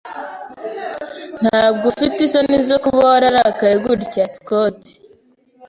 Ntabwo 1.41 1.83
ufite 1.91 2.17
isoni 2.27 2.57
zo 2.69 2.77
kuba 2.83 2.99
wararakaye 3.09 3.75
gutya? 3.85 4.25
(Scott) 4.35 4.79